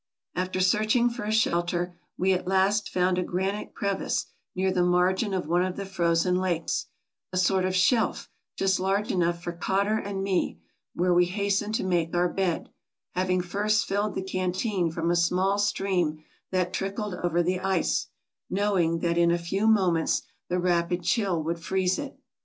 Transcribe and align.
After 0.33 0.59
searching 0.61 1.11
for 1.11 1.25
a 1.25 1.31
shelter 1.31 1.95
we 2.17 2.33
at 2.33 2.47
last 2.47 2.89
found 2.89 3.19
a 3.19 3.23
granite 3.23 3.75
crevice 3.75 4.25
near 4.55 4.71
the 4.71 4.81
margin 4.81 5.31
of 5.31 5.47
one 5.47 5.63
of 5.63 5.75
the 5.75 5.85
frozen 5.85 6.39
lakes— 6.39 6.87
a 7.31 7.37
sort 7.37 7.65
of 7.65 7.75
shelf 7.75 8.27
just 8.57 8.79
large 8.79 9.11
enough 9.11 9.43
for 9.43 9.51
Cotter 9.51 9.99
and 9.99 10.23
me— 10.23 10.59
where 10.95 11.13
we 11.13 11.27
has 11.27 11.53
tened 11.61 11.73
to 11.73 11.83
make 11.83 12.15
our 12.15 12.27
bed, 12.29 12.69
having 13.11 13.41
first 13.41 13.85
filled 13.87 14.15
the 14.15 14.23
canteen 14.23 14.89
from 14.89 15.11
a 15.11 15.15
small 15.15 15.59
stream 15.59 16.23
that 16.49 16.73
trickled 16.73 17.13
over 17.21 17.43
the 17.43 17.59
ice, 17.59 18.07
knowing 18.49 19.01
that 19.01 19.19
in 19.19 19.29
a 19.29 19.37
few 19.37 19.67
moments 19.67 20.23
the 20.49 20.57
rapid 20.57 21.03
chill 21.03 21.43
would 21.43 21.59
freeze 21.59 21.99
it. 21.99 22.19